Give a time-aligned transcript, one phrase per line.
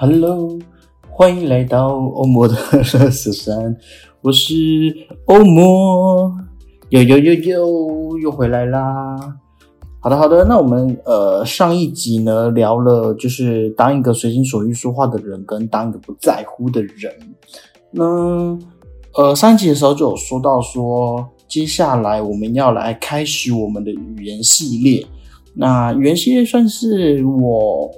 [0.00, 0.56] Hello，
[1.10, 3.76] 欢迎来到欧魔的乐色山，
[4.20, 4.54] 我是
[5.24, 6.32] 欧魔，
[6.90, 9.16] 又又又又又回来啦。
[9.98, 17.12] 好的好的，那我们呃上一集呢聊了就是当一个随心所欲说话的人，跟当一个不在乎的人。
[17.90, 18.56] 那
[19.14, 25.04] 呃上一集的时候就有说到说，接下来我们要来开始我们的语言系列。
[25.54, 27.90] 那语言系列算是我。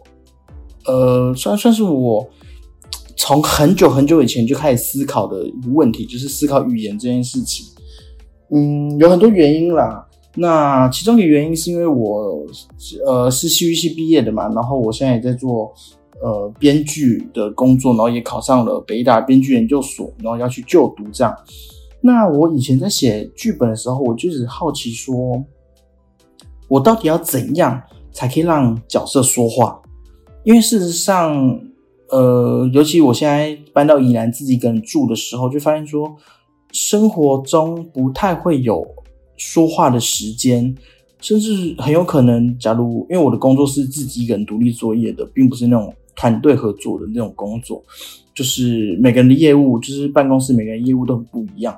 [0.86, 2.28] 呃，算算是我
[3.16, 7.66] 从很久很久以前就开始思考的一个问题，就是思考语言这件事情。
[8.50, 10.06] 嗯，有很多原因啦。
[10.36, 12.46] 那其中一个原因是因为我
[13.04, 15.72] 呃是戏剧系毕业的嘛，然后我现在也在做
[16.22, 21.36] 呃编剧的工作，然后也考上了北大编剧研究所，然后要去就读这样。
[22.00, 25.44] 那我以前在写剧本的时候，我就是好奇说，
[26.68, 29.80] 我到底要怎样才可以让角色说话？
[30.42, 31.60] 因为事实上，
[32.08, 36.16] 呃，尤其我现在搬到宜兰自己一个人住的时候，就发现说，
[36.72, 38.86] 生活中不太会有
[39.36, 40.74] 说话的时间，
[41.20, 47.82] 甚至很有可能，假如因为我的工作是自己一个人独立作业的，并不是那种团队合作的那种工作，
[48.34, 51.76] 就是每个人的业务，就是办公室每个人业务都很不一样，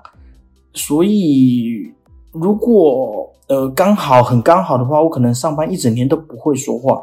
[0.72, 1.90] 所以
[2.30, 7.02] 如果呃刚好很刚好的话，我可能上班一整天都不会说话。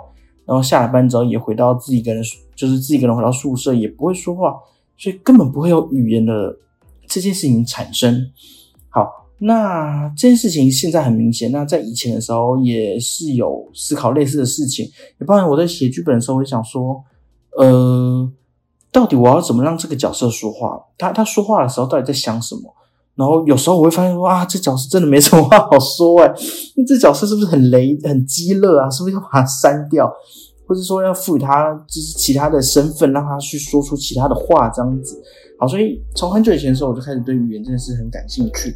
[0.49, 2.23] 然后下了班之后也回到自己一个人，
[2.55, 4.55] 就是自己一个人回到宿舍也不会说话，
[4.97, 6.57] 所以根本不会有语言的
[7.07, 8.31] 这件事情产生。
[8.89, 11.51] 好，那这件事情现在很明显。
[11.51, 14.89] 那在以前的时候也是有思考类似的事情，
[15.19, 17.03] 也包含我在写剧本的时候，我想说，
[17.59, 18.27] 呃，
[18.91, 20.83] 到底我要怎么让这个角色说话？
[20.97, 22.73] 他他说话的时候到底在想什么？
[23.19, 26.33] 然后有时候我会发现哇，这角色真的没什么话好说哎，
[26.77, 28.89] 那 这角色是不是很雷、很激乐啊？
[28.89, 30.09] 是不是要把它删掉，
[30.65, 35.21] 或者说要赋予他就是其他的身份，让他去说出其他的话这样子？
[35.59, 38.73] 好，所以从很久以前的时候，我就开始对语言这件事很感兴趣。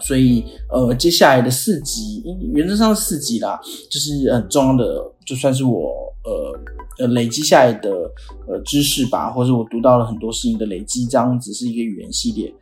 [0.00, 2.22] 所以呃，接下来的四集，
[2.52, 5.90] 原则上四集啦，就是很重要的，就算是我
[6.22, 6.60] 呃
[7.00, 7.90] 呃累积下来的
[8.46, 12.54] 呃知识吧，或者我读到了很多事情的累积，这样子是一个语言系列。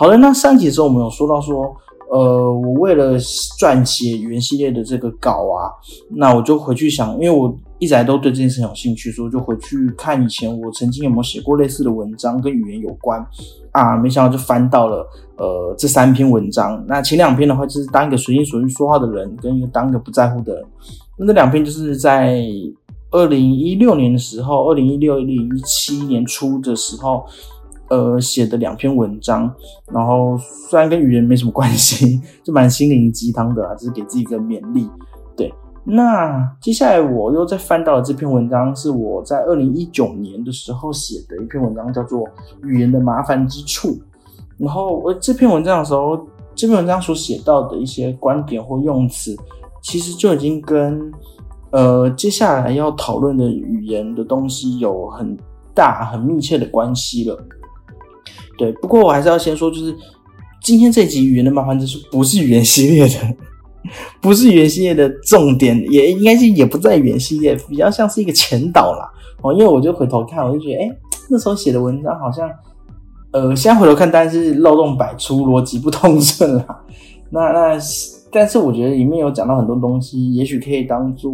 [0.00, 1.74] 好的，那上集的时候我们有说到说，
[2.12, 3.18] 呃，我为了
[3.58, 5.74] 撰写语言系列的这个稿啊，
[6.10, 13.20] 那我就回去想，因为我一直来都对这件事有兴趣，所以就回去看以前我曾经有没有写过类似的文章跟语言有关
[13.72, 15.04] 啊，没想到就翻到了
[15.36, 16.80] 呃这三篇文章。
[16.86, 20.64] 那前两篇的话就是当一个随心所欲说话的人，跟一个当一个不在乎的人。
[21.18, 22.40] 那这两篇就是在
[23.10, 27.26] 二零一六年的时候，二零一六、二零一七年初的时候。
[27.90, 29.50] 呃，写的两篇文章，
[29.92, 30.36] 然后
[30.68, 34.88] 虽然跟语言没什么关系， 就蛮心灵鸡汤的啊，只是给自己一个勉励。
[35.36, 35.52] 对，
[35.84, 42.20] 那接下来我又再翻到了这篇文章，是我在二零一九年的时候写的一篇文章，叫做
[42.62, 43.88] 《语言的麻烦之处》。
[44.58, 46.18] 然后我这篇文章的时候，
[46.54, 49.34] 这篇文章所写到的一些观点或用词，
[49.80, 51.00] 其实就已经跟
[51.70, 55.34] 呃接下来要讨论的语言的东西有很
[55.72, 57.38] 大、很密切的关系了。
[58.58, 59.94] 对，不过我还是要先说，就是
[60.60, 63.14] 今天这集语言的麻烦之处不是语言系列的，
[64.20, 69.08] 不是语言系列的重点，也应该是也不在语言系列，比较像是一个前导啦。
[69.42, 69.52] 哦。
[69.54, 70.96] 因为我就回头看，我就觉得，哎，
[71.30, 72.50] 那时候写的文章好像，
[73.30, 76.80] 呃，现在回头看当然是漏洞百出，逻辑不通顺啦。
[77.30, 77.78] 那那，
[78.32, 81.32] 但是我觉得里面有讲到很多东西，也许可以当做，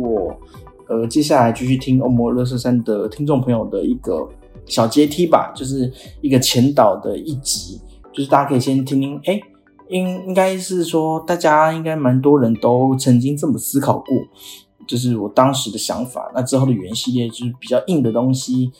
[0.88, 4.28] 呃，接下来继续听欧摩勒瑟山的听众朋友的一个。
[4.66, 7.80] 小阶梯吧，就是一个前导的一集，
[8.12, 9.40] 就是大家可以先听听，哎，
[9.88, 14.06] 应应该是说大家应该蛮多人都曾经这么思考过，
[14.86, 16.30] 就是我当时的想法。
[16.34, 18.70] 那之后的语言系列就是比较硬的东西，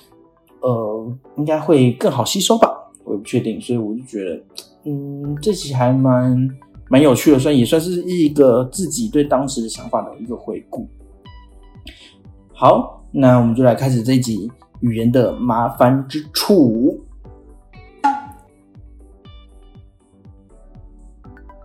[0.60, 2.68] 呃，应该会更好吸收吧，
[3.04, 4.42] 我也不确定，所以我就觉得，
[4.84, 6.48] 嗯，这集还蛮
[6.88, 10.88] 蛮有趣的，算也算是一个自己对当时的想法的一个回顾。
[12.52, 14.50] 好，那我们就来开始这一集。
[14.84, 17.02] 语言的麻烦之处。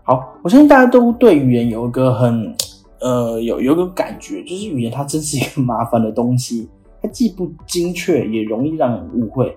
[0.03, 2.55] 好，我相信大家都对语言有一个很
[3.01, 6.69] 呃有有一个感觉，就是语言它真是一个麻烦的东西。
[7.01, 9.55] 它既不精确，也容易让人误会。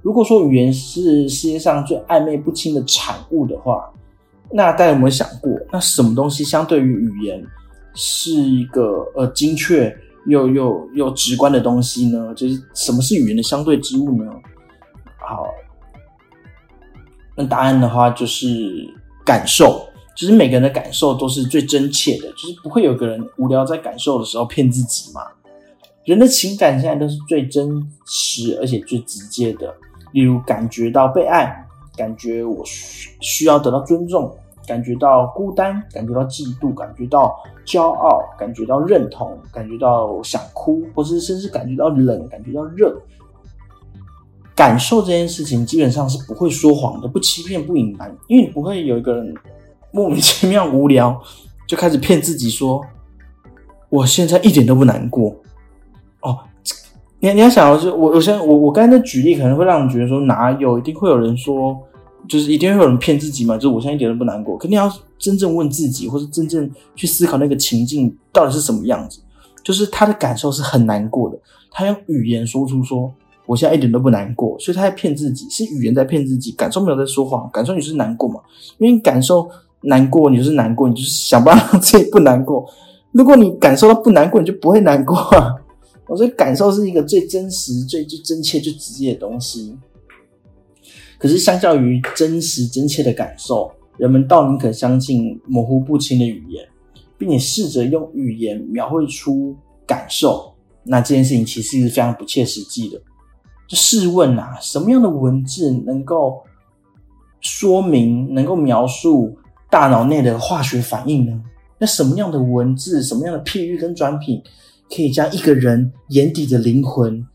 [0.00, 3.90] 如果说语言是世界上最暧昧不清的产物的话，
[4.50, 7.42] 那大家有没有想过，那什么东西相对于语言
[7.94, 9.94] 是一个呃精确
[10.26, 12.34] 又又又直观的东西呢？
[12.34, 14.30] 就是什么是语言的相对之物呢？
[15.18, 15.46] 好，
[17.36, 18.88] 那答案的话就是
[19.24, 19.86] 感受。
[20.16, 25.22] 就是每个人的感受都是最真切的，就是不会有个人无聊在感受的时候骗自己嘛。
[26.04, 29.74] 人的情感现在都是最真实而且最直接的，
[30.12, 31.66] 例如感觉到被爱，
[31.96, 34.32] 感觉我需需要得到尊重，
[34.66, 37.34] 感觉到孤单，感觉到嫉妒，感觉到
[37.66, 42.96] 骄傲，感觉到认同，感觉到想哭，或是甚至感觉到冷，感觉到热。
[44.54, 49.34] 感受这件事情基本上是不会说谎的，不欺骗，不隐瞒，因为你不会有一个人。
[49.90, 51.22] 莫名其妙无聊，
[51.68, 52.84] 就开始骗自己说
[53.88, 55.32] ：“我现在一点都不难过。”
[56.20, 56.36] 哦，
[57.20, 61.80] 你你要想，就我我现在我我刚才的举例可能会让你觉得说哪有，一定会有人说，
[62.28, 64.56] 就是一定会有人骗自己嘛，就是我现在一点都不难过。
[64.58, 69.20] 肯定要真正问自己，或是真正去思考那个情境到底是什么样子，
[69.62, 71.38] 就是他的感受是很难过的，
[71.70, 73.12] 他用语言说出说
[73.46, 78.40] 我现在一点都不难过，所以他在骗自己，是语言在骗自己，感受没有在说谎，感受你是难过嘛，
[78.78, 79.48] 因为感受。
[79.86, 82.66] 难过，你就是难过，你就是想办法让自己不难过。
[83.12, 85.14] 如果你感受到不难过，你就不会难过。
[86.06, 89.76] 我觉得感受是一个最真实、最最真切、最直接的东西。
[91.18, 96.66] 可是，相较于真实真切的感受，人们倒宁可相信模糊不清的语言，
[97.16, 99.56] 并且试着用语言描绘出
[99.86, 100.54] 感受。
[100.82, 103.00] 那这件事情其实是非常不切实际的。
[103.66, 106.42] 就试问啊，什么样的文字能够
[107.40, 109.36] 说明、能够描述？
[109.70, 111.42] 大脑内的化学反应呢？
[111.78, 114.40] 那什么样的文字、什么样的譬喻跟转品，
[114.94, 117.26] 可以将一个人眼底的灵魂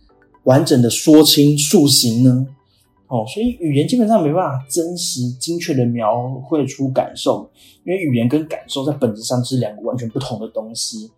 [0.44, 2.48] 完整的说清塑形呢？
[3.10, 7.52] 哦，所以语言基本上没办法真实精确的描绘出感受，
[7.84, 11.12] 因为语言跟感受在本质上是两个完全不同的东西，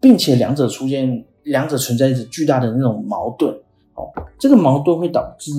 [0.00, 3.50] 并且两者出现，两者存在着巨大的那种矛盾。
[3.94, 5.50] 哦，这个矛盾会导致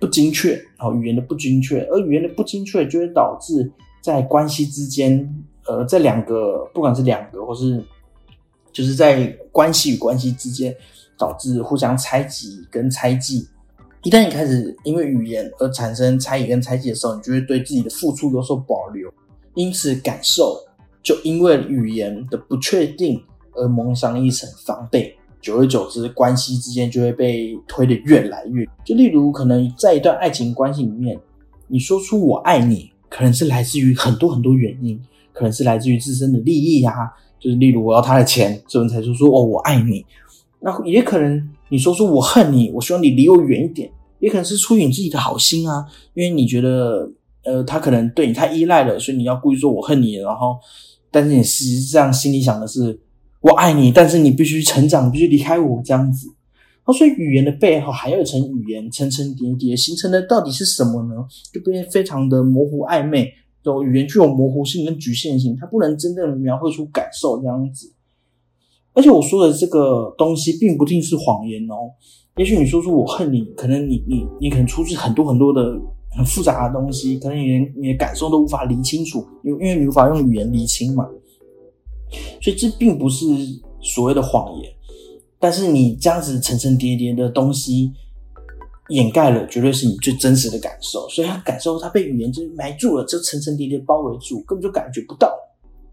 [0.00, 3.70] 不精确，哦，语言的不精确，而语言的不精确就会导致。
[4.00, 5.28] 在关系之间，
[5.66, 7.84] 呃，这两个不管是两个，或是
[8.72, 10.74] 就是在关系与关系之间，
[11.18, 13.48] 导致互相猜忌跟猜忌。
[14.04, 19.12] 一旦你开始因为语言而产生猜疑跟猜忌的时候，你就会对自己的付出有所保留，
[19.54, 20.56] 因此感受
[21.02, 23.22] 就因为语言的不确定
[23.52, 25.14] 而蒙上一层防备。
[25.40, 28.66] 久而久之，关系之间就会被推得越来越。
[28.84, 31.16] 就例如，可能在一段爱情关系里面，
[31.68, 32.90] 你说出“我爱你”。
[33.08, 35.00] 可能是来自于很多很多原因，
[35.32, 36.92] 可能是来自于自身的利益呀，
[37.38, 40.04] 就是例如我要他的钱，这人才说说哦我爱你。
[40.60, 45.84] 那也可能你说说我恨你，我希望你离我远一点，也可能是出于你自己的好心啊，
[46.14, 47.10] 因为你觉得
[47.44, 50.56] 呃他可能对你太依赖了，所以你要故意说我恨你，然后
[51.10, 52.98] 但是你实际上心里想的是
[53.40, 56.28] 我爱你，但是你必须成长，必须离开我这样子。
[56.96, 61.14] 所以语言的背后还有一层语言层层叠叠形成的到底是什么呢？
[61.52, 63.30] 就变得非常的模糊暧昧。
[63.62, 67.92] 就语言具有模糊性跟局限性，它不能真正描绘出感受这样子。
[68.98, 71.88] 而且我说的这个东西并不一定是谎言哦。
[72.36, 75.62] 也许你说出我恨你，可能你你你可能出自很多很多的
[76.16, 81.06] 很复杂的东西，可能你连你的感受都无法理清楚，因因为你无法用语言理清嘛。
[82.42, 83.24] 所以这并不是
[83.80, 84.72] 所谓的谎言。
[85.38, 87.92] 但是你这样子层层叠叠的东西
[88.88, 91.08] 掩盖了，绝对是你最真实的感受。
[91.08, 95.32] 所以他感受他被语言就埋住了，就层层叠叠包围住，根本就感觉不到。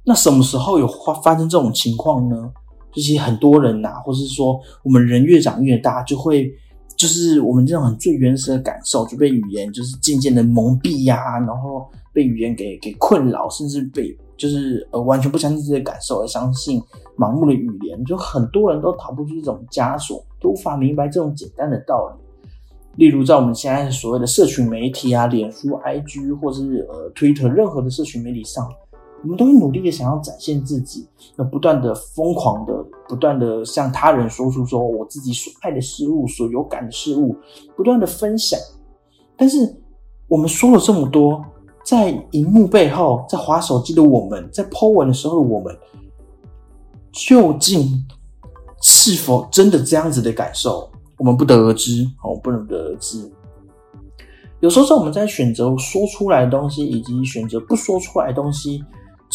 [0.03, 2.51] 那什么时候有发发生这种情况呢？
[2.95, 6.51] 就是很多人呐，或是说我们人越长越大，就会
[6.95, 14.17] 就是我们这种很最原始的感受就被语言就是渐渐的蒙蔽呀，然后被语言给给困扰，甚至被。
[14.37, 16.77] 就是呃，完全不相信自己的感受，而相信
[17.17, 22.21] 盲目的语言，就很多人都逃不出这种枷锁，都无法明白这种简单的道理。
[22.97, 28.69] 例如，在我们现在所谓的社群媒体啊，脸书、IG 或是呃 Twitter 任何的社群媒体上，
[29.23, 31.07] 我们都会努力的想要展现自己，
[31.37, 37.35] 要不断的疯狂的，不断的向他人说出说我自己所爱的事物、所有感的事物，
[37.75, 38.59] 不断的分享。
[39.35, 39.75] 但是
[40.27, 41.43] 我们说了这么多。
[41.83, 45.77] 在荧幕背后，在划手机的我们，在 Po 文的时候的我们，
[47.11, 48.03] 究竟
[48.81, 50.89] 是否真的这样子的感受？
[51.19, 53.31] 我们不得而知，哦，不能得而知。
[54.61, 58.83] 有时候在我们在选择说出来的东西，以及选择不说出来的东西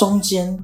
[0.00, 0.59] 中间，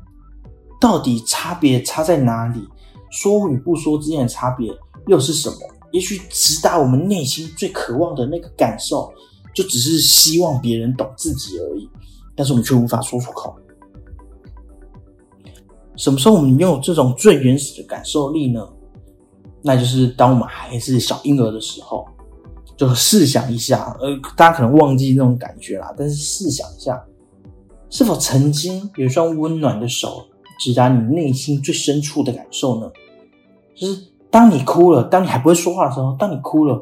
[0.80, 2.66] 到底差别差在哪里？
[3.10, 4.72] 说与不说之间的差别，
[5.08, 5.56] 又是什么？
[5.92, 9.12] 也许直达我们内心最渴望的那个感受，
[9.54, 11.86] 就只是希望别人懂自己而已，
[12.34, 13.54] 但是我们却无法说出口。
[15.96, 18.66] 什么时候我们拥有这种最原始的感受力呢？
[19.62, 22.06] 那就是当我们还是小婴儿的时候。
[22.76, 27.02] 就试想一下，呃，大家可能忘记那种感觉啦，但是试想一下，
[27.88, 30.26] 是否曾经有一双温暖的手
[30.58, 32.90] 直达你内心最深处的感受呢？
[33.74, 33.98] 就是
[34.30, 36.74] 当你哭了，当你还不会说话的时候，当你哭了，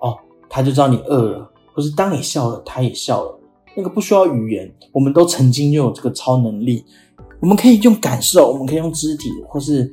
[0.00, 0.16] 哦，
[0.48, 3.38] 他就知道你饿了；或是当你笑了，他也笑了。
[3.76, 6.84] 那个不需要语言，我们都曾经拥有这个超能力。
[7.40, 9.90] 我们可以用感受，我们可以用肢体，或是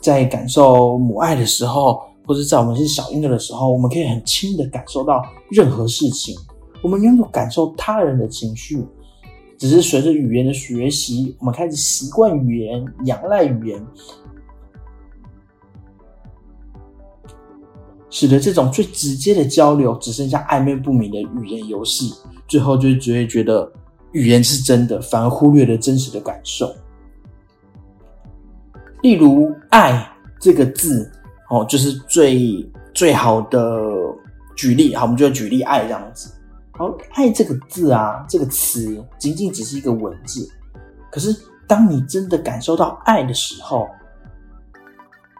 [0.00, 6.34] 在感受母爱的时候，或者在我们是小婴儿的时候，我们可以很轻的感受到任何事情。
[6.82, 8.86] 我们拥有感受他人的情绪，
[9.58, 13.86] 只是随着语言的学习，我们开始习惯语言，仰赖语言，
[18.10, 22.12] 使得这种最直接的交流只剩下暧昧不明的语言游戏，
[22.46, 23.70] 最后就只会觉得
[24.12, 26.74] 语言是真的，反而忽略了真实的感受。
[29.02, 30.06] 例如“爱”
[30.40, 31.10] 这个字，
[31.48, 33.80] 哦，就是最最好的
[34.56, 34.94] 举例。
[34.94, 36.30] 好，我们就举例“爱”这样子。
[36.76, 40.46] 好，“爱”这个字啊，这个词仅仅只是一个文字。
[41.10, 41.34] 可是，
[41.66, 43.86] 当你真的感受到爱的时候，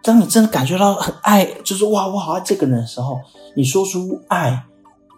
[0.03, 3.19] 当你真的感觉到很爱，就是哇，我好爱这个人的时候，
[3.55, 4.65] 你说出“爱”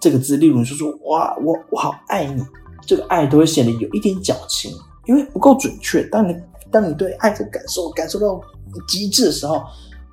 [0.00, 2.42] 这个字，例如你说出“哇，我我好爱你”，
[2.84, 4.72] 这个爱都会显得有一点矫情，
[5.06, 6.02] 因为不够准确。
[6.08, 6.34] 当你
[6.70, 8.40] 当你对爱的感受感受到
[8.88, 9.62] 极致的时候，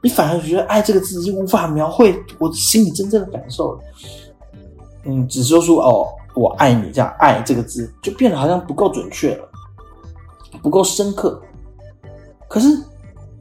[0.03, 3.79] 你反而觉得“爱”这个字已经无法描绘我心里真正的感受了。
[5.05, 9.47] 嗯，只说出“哦，我爱你”这样“爱”这个字，就变得好像不够准确了，
[10.61, 11.41] 不够深刻。
[12.47, 12.67] 可是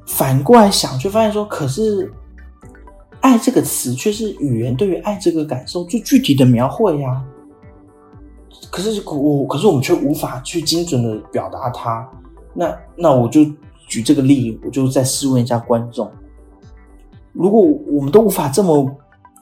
[0.07, 2.13] 反过来想，却发现说，可是
[3.21, 7.25] “爱”这个词却是语言对于爱这个感受最具体的描绘呀。
[8.71, 12.09] 可是我，可是我们却无法去精准的表达它。
[12.53, 13.41] 那那我就
[13.87, 16.11] 举这个例，我就再试问一下观众：
[17.33, 18.91] 如果我们都无法这么，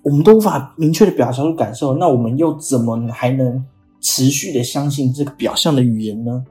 [0.02, 3.64] 我们都无法明确的表达出感受，那我们又怎么还能
[4.00, 6.44] 持续的相信这个表象的语言呢？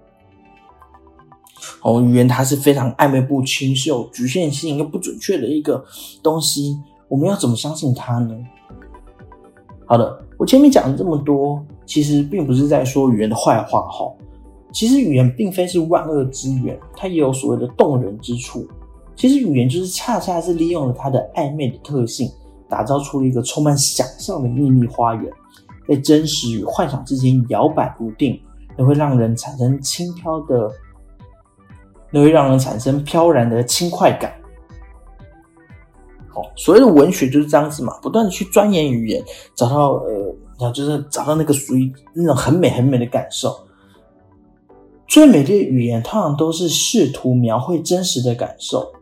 [1.83, 5.83] 哦，语言它是非常暧昧不清、是有局限性又不准确的一个
[6.23, 6.77] 东西，
[7.07, 8.35] 我们要怎么相信它呢？
[9.85, 14.11] 好的，我前面讲了这么多，其实并不是在说语言的坏话，哈。
[14.71, 18.65] 其实语言并非是万恶之源，它也有所谓的动人之处。
[19.17, 22.31] 其实语言就是恰恰是利用了它的暧昧的特性，
[22.71, 25.29] 打造出了一个充满想象的秘密花园，
[25.85, 28.41] 在真实与幻想之间摇摆不定，
[28.77, 30.71] 那会让人产生轻飘的，
[32.09, 34.33] 那会让人产生飘然的轻快感。
[36.29, 39.21] 好，所谓的文学就是这样子嘛，不断的去钻研语言，
[39.53, 40.09] 找到呃，
[40.57, 43.53] 然后就是找到那个属于那种很美很美的感受。
[45.09, 48.93] 最美的语言通常都是试图描绘真实的感受，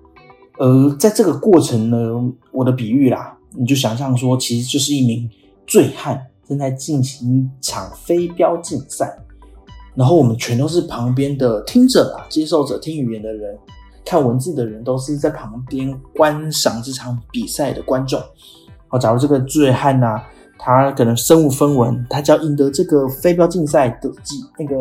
[0.57, 5.29] 而在这个过程呢，我的比喻啦，你就想象说，其实就是一名
[5.67, 9.17] 醉汉正在进行一场飞镖竞赛，
[9.95, 13.57] 然后我们全都是旁边的听者啊，接受者，听语言的人，
[14.05, 18.21] 看文字的人，都是在旁边观赏这场比赛的观众。
[18.87, 20.21] 好，假如这个醉汉呐，
[20.57, 24.75] 他可能身无分文，他只要赢得这个飞镖竞赛的几那个。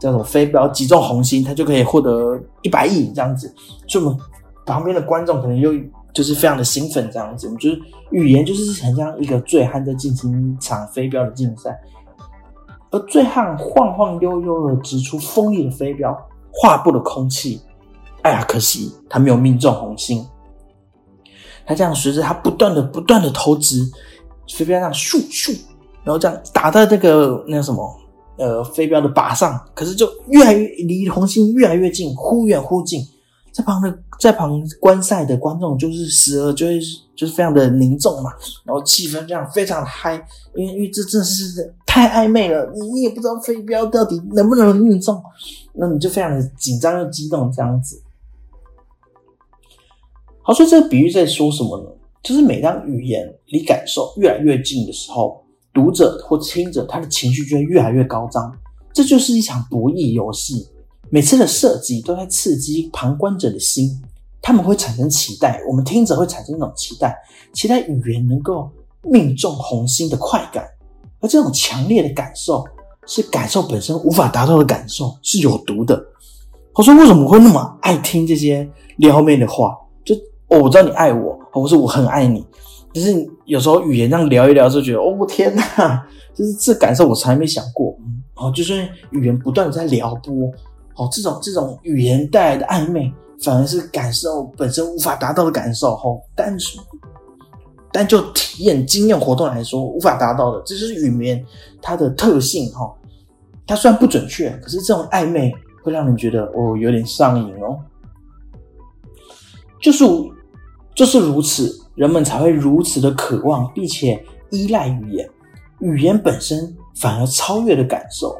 [0.00, 3.54] 叫做飞镖击中红心，他就可以获得一百亿这样子。
[3.86, 4.18] 所以，我们
[4.64, 5.74] 旁边的观众可能又
[6.12, 7.46] 就是非常的兴奋这样子。
[7.46, 11.78] 我们就是语言就是很像一个醉汉在进行一场飞镖的竞赛，
[12.90, 16.16] 而醉汉晃晃悠悠的掷出锋利的飞镖，
[16.52, 17.60] 划破了空气。
[18.22, 20.26] 哎呀，可惜他没有命中红心。
[21.66, 23.84] 他这样随着他不断的不断的投掷
[24.52, 25.58] 飞镖，这样咻咻，
[26.04, 27.96] 然后这样打到这个那个什么。
[28.36, 33.02] 呃，飞镖的靶上，可是就越来越离红心越来越近，忽远忽近。
[33.52, 36.80] 在旁的在旁观赛的观众就是时而就会
[37.14, 38.30] 就是非常的凝重嘛，
[38.64, 40.14] 然后气氛这样非常的嗨，
[40.54, 45.22] 因为因为这真的是太暧昧了，你你也不知道飞镖到底能不能命中，
[45.74, 48.02] 那你就非常的紧张又激动这样子。
[50.42, 51.90] 好，所以这个比喻在说什么呢？
[52.22, 55.44] 就是每当语言离感受越来越近的时候。
[55.72, 58.52] 读者或听者，他的情绪就会越来越高涨。
[58.92, 60.66] 这就是一场博弈游戏，
[61.10, 64.00] 每次的设计都在刺激旁观者的心，
[64.40, 67.16] 他们会产生期待，我们听者会产生一种期待，
[67.52, 68.70] 期待语言能够
[69.02, 70.64] 命中红心的快感。
[71.20, 72.64] 而这种强烈的感受，
[73.06, 76.02] 是感受本身无法达到的感受，是有毒的。
[76.74, 79.76] 我说为什么会那么爱听这些撩妹的话？
[80.04, 80.14] 就
[80.48, 82.46] 哦，我知道你爱我，我说我很爱你。
[82.92, 87.94] 就是有时候语言这样聊一聊，就觉得哦天哪，就是这感受我从来没想过。
[88.36, 90.50] 哦，就是语言不断的在撩拨，
[90.96, 95.94] 哦，这种这种语言带来的暧昧，反而是感受本身无法达到的感受。
[95.94, 96.78] 哦，但是
[97.92, 101.44] 但就体验经验活动来说，无法达到的，这就是语言
[101.80, 102.70] 它的特性。
[102.72, 102.92] 哈，
[103.66, 107.78] 它虽然不准确，可是这种暧昧会让人觉得哦有点上瘾哦。
[109.80, 110.04] 就是
[110.94, 115.28] 就是如此，人们才会如此的渴望，并且依赖语言。
[115.80, 118.38] 语言本身反而超越了感受。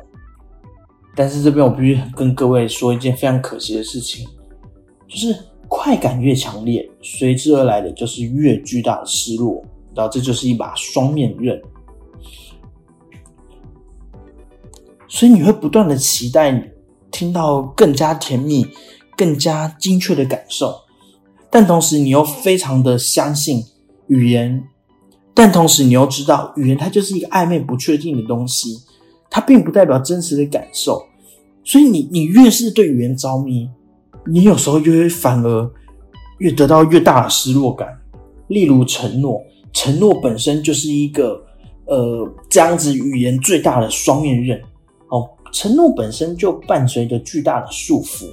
[1.21, 4.27] 但是这边我必须跟各位说一件非常可惜的事情，
[5.07, 5.37] 就是
[5.69, 9.63] 快感越强烈，随之而来的就是越巨大的失落。
[9.95, 11.61] 然后这就是一把双面刃，
[15.07, 16.73] 所以你会不断的期待
[17.11, 18.67] 听到更加甜蜜、
[19.15, 20.75] 更加精确的感受。
[21.51, 23.63] 但同时，你又非常的相信
[24.07, 24.65] 语言，
[25.35, 28.79] 但同时你又知道语言它就是一个暧昧不确定的东西，
[29.29, 31.09] 它并不代表真实的感受。
[31.71, 33.71] 所以，你你越是对语言着迷，
[34.27, 35.71] 你有时候就会反而
[36.39, 37.97] 越得到越大的失落感。
[38.49, 39.41] 例如承诺，
[39.73, 41.41] 承诺本身就是一个
[41.87, 44.61] 呃这样子语言最大的双面刃
[45.11, 45.31] 哦。
[45.53, 48.25] 承诺本身就伴随着巨大的束缚，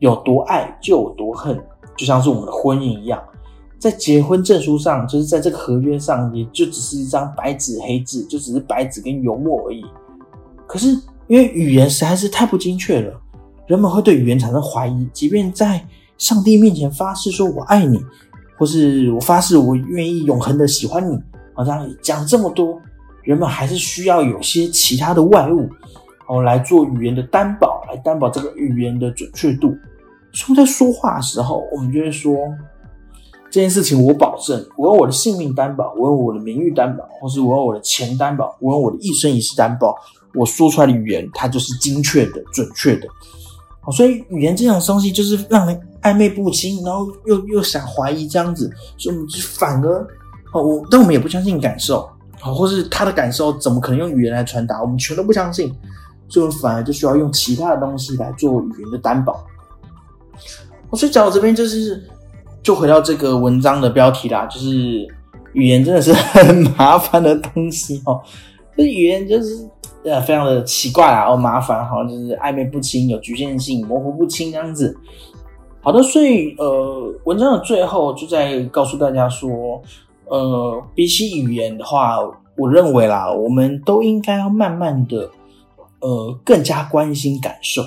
[0.00, 1.56] 有多爱就有多恨。
[1.96, 3.22] 就像是我们的婚姻一样，
[3.78, 9.84] 在结婚证书上，就是在这个合约上，也就只是一张白纸黑字，就只是白纸跟油墨而已。
[10.66, 10.88] 可是
[11.30, 13.20] 因为语言实在是太不精确了，
[13.68, 15.08] 人们会对语言产生怀疑。
[15.12, 15.80] 即便在
[16.18, 18.00] 上帝面前发誓说我爱你，
[18.58, 21.16] 或是我发誓我愿意永恒的喜欢你，
[21.54, 22.82] 好像讲这么多，
[23.22, 25.68] 人们还是需要有些其他的外物，
[26.26, 29.72] 哦来做语言的担保，来担保这个语言的准确度。
[30.32, 32.36] 所以在说话的时候，我们就会说
[33.52, 39.94] 这件事情，我保证，我用我的性命担保，我用我的名誉担保，或是我用我的钱担保，我用我的一生一世担保，
[40.34, 43.06] 我说出来的语言它就是精确的、准确的。
[43.92, 50.06] 所以语言这种东西就是让人暧昧不清，然后又又想怀疑这样子，所以我们就反而
[50.52, 54.80] 哦，我但我们也不相信感受，好，或是他的感受怎么可能用语言来传达？
[54.80, 55.74] 我们全都不相信，
[56.28, 59.44] 所以我们反而就需要用其他的东西来做语言的担保。
[60.92, 62.00] 所以讲到这边，就是
[62.62, 65.08] 就回到这个文章的标题啦，就是
[65.54, 68.20] 语言真的是很麻烦的东西哦。
[68.76, 69.68] 这语言就是
[70.04, 74.96] 呃非常的奇怪啊，哦麻烦，好像就是暧昧不清、有局限性、模糊不清这样子。
[75.80, 79.82] 好的，所以呃文章的最后就在告诉大家说，
[80.26, 82.18] 呃比起语言的话，
[82.56, 85.30] 我认为啦，我们都应该要慢慢的
[86.00, 87.82] 呃更加关心感受。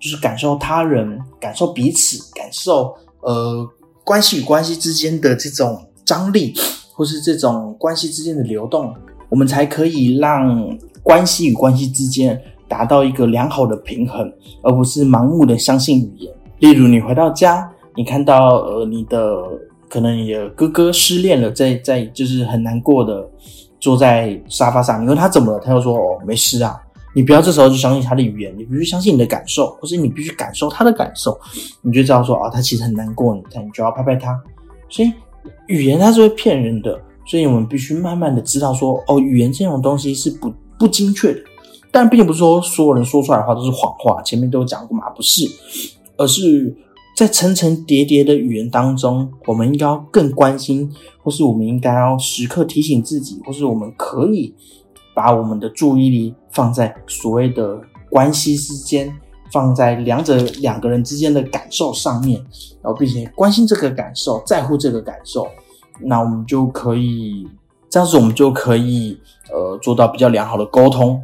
[0.00, 3.64] 就是感受他人，感受彼此，感受呃
[4.02, 6.52] 关系与关系之间的这种张力，
[6.92, 8.92] 或是这种关系之间的流动，
[9.28, 16.32] 我们才可以让关系与关系之间达到一个良好的平衡，而不是盲目的相信语言。
[16.58, 19.36] 例如，你回到家，你看到呃你的
[19.88, 23.28] 可能你的哥哥失恋了，在在就是很难过的
[23.80, 26.80] 坐在沙发上，你问他怎么了，他又说哦没事啊。
[27.14, 31.38] 你不要这时候就相信他的语言，你必须相信你的感受，或是你必须感受他的感受，
[31.82, 34.34] 你就知道说啊，他其实很难过，你你就要拍拍他。
[34.88, 35.12] 所以
[35.66, 40.50] 语言它是会骗人的，所以我们必须慢慢的知道说，哦，语言这种东西是不
[40.82, 41.40] 不精确的，
[41.92, 44.20] 但并不是说所有人说出来的话都是谎话。
[44.22, 45.48] 前面都有讲过嘛，不是，
[46.16, 46.76] 而是
[47.16, 50.90] 在层层叠叠的语言当中，我们应该要更关心，
[51.22, 54.52] 或是我们应该要时刻提醒自己，或是我们可以。
[55.14, 59.14] 把我们的注意力放在所谓的关系之间，
[59.52, 62.42] 放在两者两个人之间的感受上面，
[62.82, 65.46] 然后并且关心这个感受，在乎这个感受，
[66.00, 67.46] 那我们就可以
[67.92, 69.20] 这样子，我们就可以
[69.52, 71.22] 呃做到比较良好的沟通。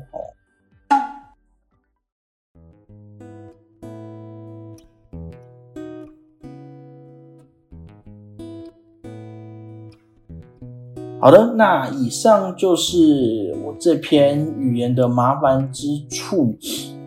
[11.18, 16.54] 好的，那以上就是我这篇语言的麻烦之处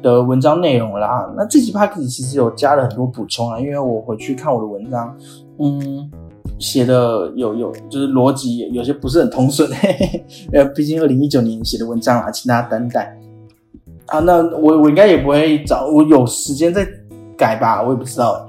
[0.02, 1.32] 的文章内容啦。
[1.38, 5.16] 那这集 p a c 其实有加了很多补充啊，因为我回去看我的文章，
[5.60, 6.12] 嗯，
[6.62, 9.70] 写的有有就是逻辑有些不是很通顺，
[10.54, 13.18] 呃，毕竟二零一九年写的文章啊，请大家担待。
[14.06, 16.88] 啊，那我我应该也不会找我有时间再
[17.38, 18.48] 改吧，我也不知道。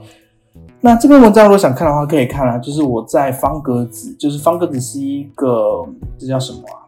[0.81, 5.85] 那这篇文章如果想看的话，可以看啊，就是我在方格子，就是方格子是一个
[6.19, 6.82] 这叫什么啊？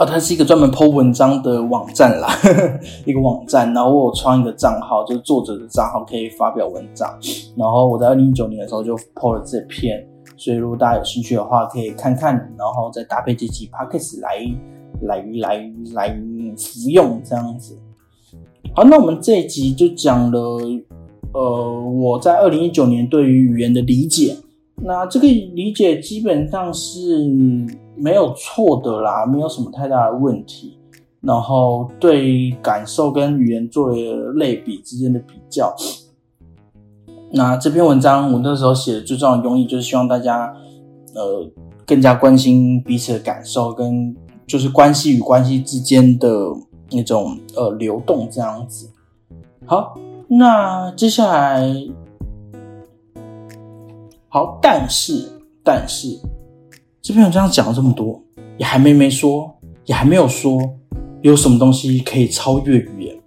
[0.00, 2.28] 哦，它是一个专门 PO 文章的网站啦，
[3.04, 3.70] 一个网站。
[3.74, 7.06] 然后我有创一个账号，就是作者的账号，可以发表文章。
[7.54, 10.02] 然后我在二零一九年的时候就 PO 了这篇，
[10.38, 14.38] 所以如果大家有兴趣的话，可以看看，然后再搭配这期 podcast 来
[15.02, 16.18] 来来来
[16.56, 17.76] 服用这样子。
[18.74, 20.60] 好，那我们这一集就讲了，
[21.34, 24.34] 呃，我在二零一九年对于语言的理解。
[24.82, 27.28] 那这个理解基本上是
[28.00, 30.78] 没有错的啦，没有什么太大的问题。
[31.20, 35.76] 然后对感受跟语言做了类比之间的比较。
[37.30, 40.52] 那这篇文章我那时候写的最重要的用意，就是希望大家
[41.14, 41.46] 呃
[41.86, 46.28] 更加关心彼此的感受，跟就是关系与关系之间的
[46.90, 48.90] 那种呃流动这样子。
[49.66, 49.94] 好，
[50.26, 51.70] 那接下来。
[54.32, 55.28] 好，但是
[55.62, 56.18] 但是
[57.10, 58.22] 这篇文章讲了这么多，
[58.56, 59.52] 也还没没说，
[59.84, 60.62] 也还没有说
[61.22, 63.20] 有什么东西可以超越语言，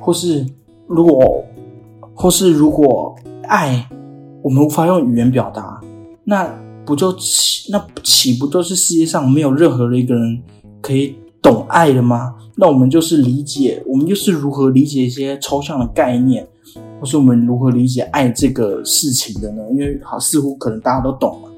[0.00, 0.44] 或是
[0.88, 1.40] 如果
[2.16, 3.88] 或是如果爱
[4.42, 5.80] 我们无法用语言表达，
[6.24, 6.52] 那
[6.84, 10.42] 不就岂那岂不就是世界上没有任何的一个人
[10.80, 12.34] 可以懂爱的吗？
[12.56, 16.44] 那我们就是理解，我们又是如何理解一些抽象的概念？
[16.98, 19.62] 或是我们如何理解爱这个事情的呢？
[19.70, 21.48] 因为好，似乎可能大家都懂嘛。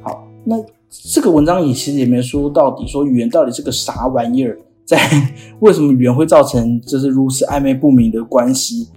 [0.00, 0.56] 好，那
[1.02, 4.98] 这个文章也其实也没说到底，说语言到底是个啥玩意儿，在
[5.60, 8.88] 为什么语言会造成就是如此暧昧不明的关系？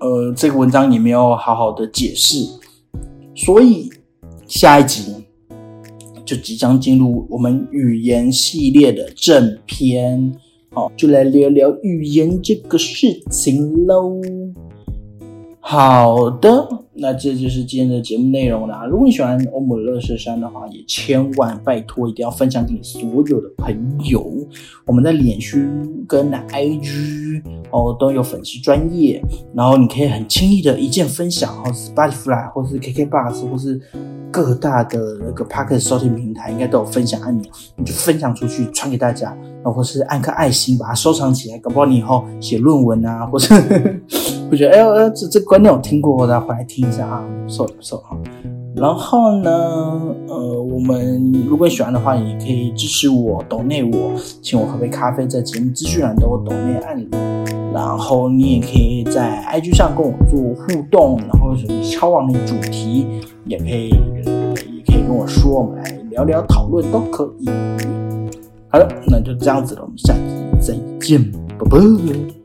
[0.00, 2.44] 呃，这个文章也没有好好的解释。
[3.34, 3.88] 所以
[4.46, 5.14] 下一集
[6.24, 10.34] 就即将进入我们语言系列的正片，
[10.70, 14.20] 好，就来聊聊语言这个事情喽。
[15.64, 18.84] 好的，那这就是今天的节目内容啦。
[18.84, 24.26] 如果你喜欢欧姆乐色山的话，也千万拜托一定要分享给你所有的朋友。
[24.84, 25.56] 我们的脸书
[26.08, 29.22] 跟 IG 哦都有粉丝专业，
[29.54, 33.80] 然后你可以很轻易的一键分享，或是 Spotify 或是 KKBox 或是。
[34.32, 39.28] 各大的那个 p a r k e t 收听平台应该都有分享按钮，你就分享出去，传给大家，
[39.62, 43.54] 然后或是按颗爱心，把它收藏起来，搞不好你以后写论文啊，或者
[44.52, 48.14] 会觉得哎呦，这这观念我听过，大家回来听一下啊，不错不错哈。
[48.76, 49.50] 然后呢，
[50.28, 54.12] 呃，我们如果喜欢的话，也可以支持我，抖内我，
[54.42, 57.08] 请我喝杯咖啡，在节目资讯栏都有抖内按钮。
[57.72, 63.06] 然后你也可以在 IG 上跟我做互动，然后什么敲完的主题，
[63.46, 67.48] 也可以也可以跟我说，我们来聊聊讨论都可以。
[68.68, 70.20] 好了，那就这样子了，我们下期
[70.60, 71.22] 再见，
[71.58, 72.41] 拜拜。